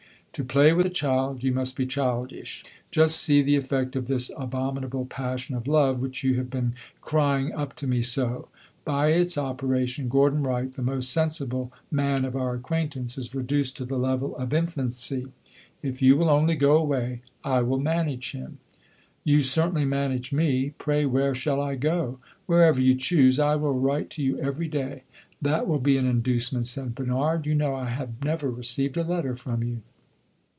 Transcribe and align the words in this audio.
"To 0.35 0.45
play 0.45 0.71
with 0.71 0.85
a 0.85 0.89
child 0.89 1.43
you 1.43 1.51
must 1.51 1.75
be 1.75 1.85
childish. 1.85 2.63
Just 2.89 3.17
see 3.19 3.41
the 3.41 3.57
effect 3.57 3.97
of 3.97 4.07
this 4.07 4.31
abominable 4.37 5.05
passion 5.05 5.55
of 5.57 5.67
love, 5.67 5.99
which 5.99 6.23
you 6.23 6.35
have 6.35 6.49
been 6.49 6.73
crying 7.01 7.51
up 7.51 7.75
to 7.75 7.85
me 7.85 8.01
so! 8.01 8.47
By 8.85 9.09
its 9.09 9.37
operation 9.37 10.07
Gordon 10.07 10.41
Wright, 10.41 10.71
the 10.71 10.81
most 10.83 11.11
sensible 11.11 11.73
man 11.91 12.23
of 12.23 12.37
our 12.37 12.53
acquaintance, 12.53 13.17
is 13.17 13.35
reduced 13.35 13.75
to 13.77 13.85
the 13.85 13.97
level 13.97 14.33
of 14.37 14.53
infancy! 14.53 15.27
If 15.83 16.01
you 16.01 16.15
will 16.15 16.29
only 16.29 16.55
go 16.55 16.77
away, 16.77 17.23
I 17.43 17.61
will 17.61 17.77
manage 17.81 18.31
him." 18.31 18.59
"You 19.25 19.41
certainly 19.43 19.83
manage 19.83 20.31
me! 20.31 20.73
Pray, 20.77 21.05
where 21.05 21.35
shall 21.35 21.59
I 21.59 21.75
go?" 21.75 22.19
"Wherever 22.45 22.79
you 22.79 22.95
choose. 22.95 23.37
I 23.37 23.57
will 23.57 23.73
write 23.77 24.09
to 24.11 24.23
you 24.23 24.39
every 24.39 24.69
day." 24.69 25.03
"That 25.41 25.67
will 25.67 25.79
be 25.81 25.97
an 25.97 26.05
inducement," 26.05 26.67
said 26.67 26.95
Bernard. 26.95 27.45
"You 27.45 27.53
know 27.53 27.75
I 27.75 27.89
have 27.89 28.23
never 28.23 28.49
received 28.49 28.95
a 28.95 29.03
letter 29.03 29.35
from 29.35 29.61
you." 29.61 29.81